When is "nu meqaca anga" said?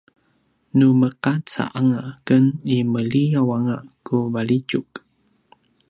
0.77-2.03